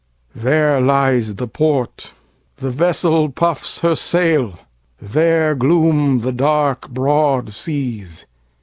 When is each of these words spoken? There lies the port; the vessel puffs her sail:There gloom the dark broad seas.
There 0.33 0.81
lies 0.81 1.35
the 1.35 1.47
port; 1.47 2.13
the 2.57 2.71
vessel 2.71 3.29
puffs 3.29 3.81
her 3.81 3.95
sail:There 3.95 5.53
gloom 5.53 6.21
the 6.21 6.31
dark 6.31 6.89
broad 6.89 7.51
seas. 7.51 8.25